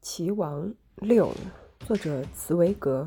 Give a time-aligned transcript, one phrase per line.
[0.00, 1.34] 棋王六，
[1.80, 3.06] 作者茨维格。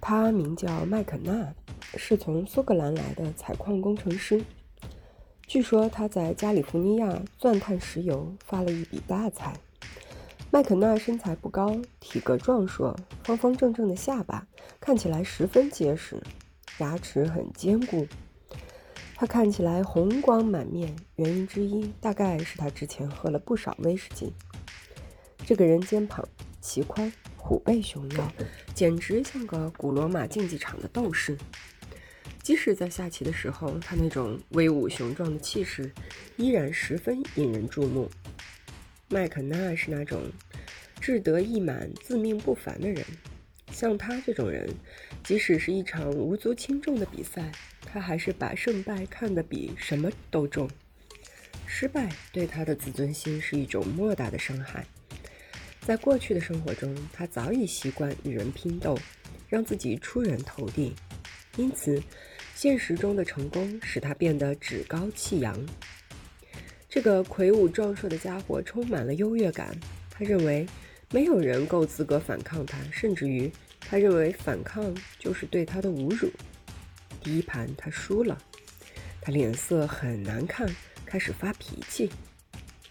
[0.00, 1.54] 他名叫麦肯纳，
[1.96, 4.42] 是从苏格兰来的采矿工程师。
[5.46, 9.54] 据说他在加利福尼亚钻探石油，发了一笔大财。
[10.50, 14.46] 麦肯纳身材不高，体格壮硕，方方正正的下巴，
[14.80, 16.20] 看起来十分结实，
[16.78, 18.06] 牙齿很坚固。
[19.14, 24.32] 他看起来红光满面，原因之一大概是他之前喝了不少威士忌。
[25.48, 26.28] 这个人肩膀
[26.60, 28.32] 齐宽，虎背熊腰，
[28.74, 31.38] 简直像个古罗马竞技场的斗士。
[32.42, 35.90] 即使在下棋的时候，他那种威武雄壮的气势
[36.36, 38.10] 依然十分引人注目。
[39.08, 40.20] 麦肯纳是那种
[41.00, 43.02] 志得意满、自命不凡的人。
[43.72, 44.68] 像他这种人，
[45.24, 47.50] 即使是一场无足轻重的比赛，
[47.86, 50.68] 他还是把胜败看得比什么都重。
[51.64, 54.84] 失败对他的自尊心是一种莫大的伤害。
[55.88, 58.94] 在过去的生活中，他早已习惯与人拼斗，
[59.48, 60.94] 让自己出人头地，
[61.56, 61.98] 因此，
[62.54, 65.58] 现实中的成功使他变得趾高气扬。
[66.90, 69.74] 这个魁梧壮硕的家伙充满了优越感，
[70.10, 70.66] 他认为
[71.10, 76.30] 没有人够资格反抗他，甚至于他认为反抗就是对他的侮辱。
[77.22, 78.36] 第一盘他输了，
[79.22, 80.68] 他脸色很难看，
[81.06, 82.10] 开始发脾气。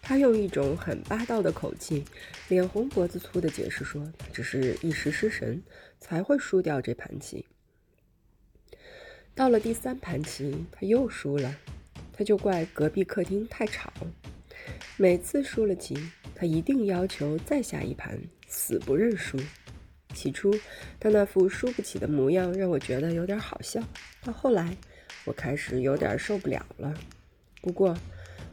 [0.07, 2.05] 他用一种很霸道的口气，
[2.47, 5.61] 脸红脖子粗的解释说：“只是一时失神，
[5.99, 7.45] 才会输掉这盘棋。”
[9.35, 11.53] 到了第三盘棋，他又输了，
[12.13, 13.91] 他就怪隔壁客厅太吵。
[14.95, 15.97] 每次输了棋，
[16.33, 19.37] 他一定要求再下一盘，死不认输。
[20.13, 20.57] 起初，
[21.01, 23.83] 他那副输不起的模样让我觉得有点好笑，
[24.23, 24.73] 到后来，
[25.25, 26.93] 我开始有点受不了了。
[27.61, 27.93] 不过，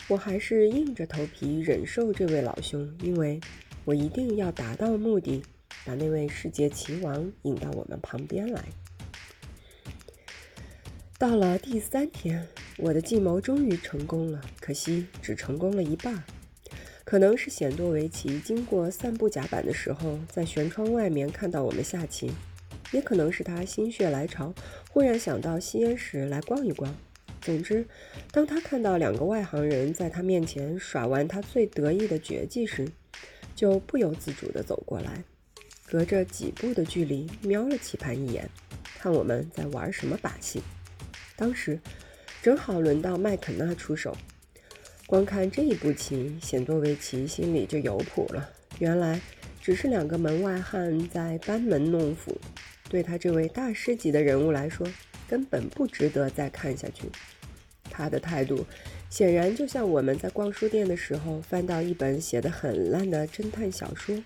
[0.07, 3.41] 我还是硬着头皮忍受这位老兄，因为
[3.87, 5.43] 我一定要达到目的，
[5.87, 8.63] 把那位世界棋王引到我们旁边来。
[11.19, 12.47] 到了第三天，
[12.77, 16.23] 我的计谋终于成功了，可惜只成功了一半。
[17.03, 22.31] 可能是显多维奇经过散步甲板的时候，在舷窗外面看到我们下棋，
[22.93, 24.53] 也可能是他心血来潮，
[24.91, 26.95] 忽然想到吸烟室来逛一逛。
[27.45, 27.87] 总之，
[28.33, 32.89] 当他看到两个外行人在他面前耍完他最得意的绝技时，
[33.55, 35.23] 就不由自主地走过来，
[35.87, 38.49] 隔着几步的距离瞄了棋盘一眼，
[38.99, 40.63] 看我们在玩什么把戏。
[41.37, 41.79] 当时
[42.43, 44.17] 正好轮到麦肯纳出手，
[45.07, 48.49] 光看这一步棋，显多维奇心里就有谱了。
[48.79, 49.21] 原来
[49.61, 52.41] 只是两个门外汉在班门弄斧，
[52.89, 54.87] 对他这位大师级的人物来说，
[55.29, 57.05] 根本不值得再看下去。
[57.91, 58.67] 他的态度
[59.11, 64.23] 显然就像我们在逛书店的时候翻到一本写的很烂的侦探小说，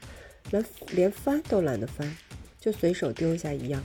[0.51, 2.17] 连连翻都懒得翻，
[2.59, 3.83] 就随手丢下一样。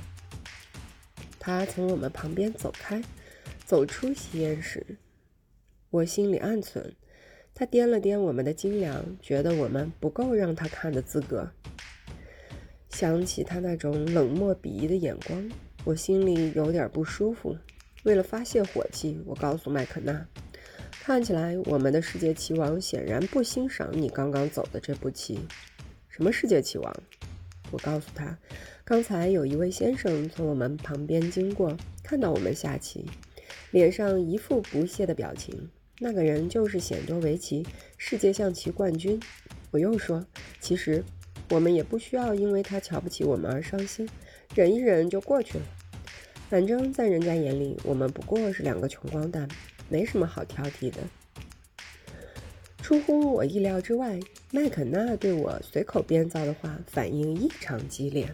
[1.39, 3.03] 他从我们旁边走开，
[3.66, 4.85] 走出吸烟室。
[5.90, 6.95] 我心里暗存，
[7.53, 11.51] 他掂了掂我们的斤两，觉得我们不够让他看的资格。
[12.90, 15.51] 想起他那种冷漠鄙夷的眼光，
[15.84, 17.57] 我心里有点不舒服。
[18.03, 20.25] 为了发泄火气，我告诉麦肯纳
[21.03, 25.40] ：“看起来我们的世界棋王显然不欣赏你刚刚走的这步棋。
[26.09, 26.94] ”“什么世界棋王？”
[27.72, 28.38] 我告诉他
[28.86, 33.06] ：“刚才有一位先生从我们旁边经过，看到我们下棋，
[33.72, 35.70] 脸上一副不屑的表情。
[36.00, 37.66] 那个人就是显多维奇
[37.97, 39.20] 世界象棋冠军。”
[39.72, 40.24] 我又说
[40.59, 41.03] ：“其实
[41.50, 44.08] 我们也不需要因为他瞧不起我们而伤心，
[44.53, 45.64] 忍一忍就过去了。”
[46.53, 49.47] 反正，在人家眼里，我们不过是两个穷光蛋，
[49.90, 51.00] 没什么好挑剔的。
[52.78, 54.19] 出乎我意料之外，
[54.52, 58.31] 麦肯纳对我随口编造的话反应异常激烈，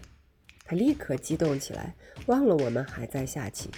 [0.66, 3.70] 他立刻激动起来，忘了我们还在下棋。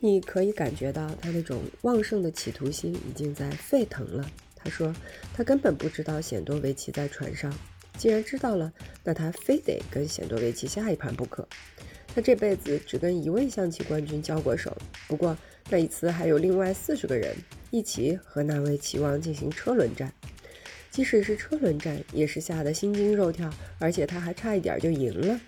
[0.00, 4.30] 你可以感觉到他那种旺盛的企图心已经在沸腾了。
[4.54, 4.94] 他说，
[5.32, 7.50] 他根本不知道显多维奇在船上，
[7.96, 8.70] 既然知道了，
[9.02, 11.48] 那他非得跟显多维奇下一盘不可。
[12.14, 14.76] 他这辈子只跟一位象棋冠军交过手，
[15.06, 15.36] 不过
[15.68, 17.34] 那一次还有另外四十个人
[17.70, 20.12] 一起和那位棋王进行车轮战。
[20.90, 23.48] 即使是车轮战，也是吓得心惊肉跳，
[23.78, 25.40] 而且他还差一点就赢了。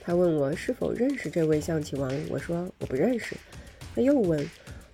[0.00, 3.36] 他问我是否认识这位象棋王，我说我不认识。
[3.94, 4.44] 他又问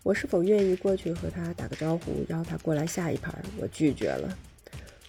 [0.02, 4.38] 我是否愿意过去和他打个招呼，邀他过来下一盘，我拒绝了。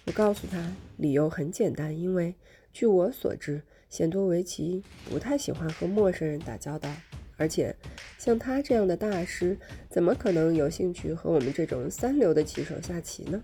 [0.06, 2.34] 我告诉他理由很简单，因为
[2.72, 3.60] 据我所知。
[3.92, 6.88] 显多维奇不太喜欢和陌生人打交道，
[7.36, 7.76] 而且
[8.16, 9.54] 像他这样的大师，
[9.90, 13.42] 怎么可能有兴趣和我们这种三流的棋手下棋呢？